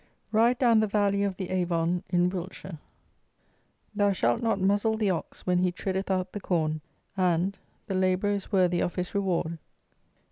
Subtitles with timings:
[0.31, 2.79] RIDE DOWN THE VALLEY OF THE AVON IN WILTSHIRE.
[3.93, 6.81] "Thou shalt not muzzle the ox when he treadeth out the corn;
[7.15, 9.59] and, The labourer is worthy of his reward."